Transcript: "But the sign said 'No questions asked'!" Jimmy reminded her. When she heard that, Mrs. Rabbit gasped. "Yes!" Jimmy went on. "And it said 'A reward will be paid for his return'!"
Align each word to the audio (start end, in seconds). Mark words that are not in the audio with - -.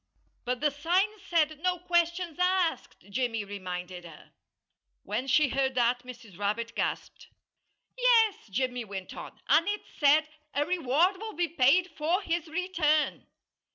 "But 0.45 0.61
the 0.61 0.71
sign 0.71 1.05
said 1.23 1.59
'No 1.59 1.77
questions 1.77 2.39
asked'!" 2.39 3.05
Jimmy 3.11 3.45
reminded 3.45 4.03
her. 4.03 4.31
When 5.03 5.27
she 5.27 5.49
heard 5.49 5.75
that, 5.75 5.99
Mrs. 6.01 6.39
Rabbit 6.39 6.73
gasped. 6.75 7.27
"Yes!" 7.95 8.47
Jimmy 8.49 8.83
went 8.83 9.15
on. 9.15 9.39
"And 9.47 9.67
it 9.67 9.83
said 9.99 10.27
'A 10.55 10.65
reward 10.65 11.17
will 11.17 11.33
be 11.33 11.49
paid 11.49 11.91
for 11.95 12.23
his 12.23 12.47
return'!" 12.47 13.27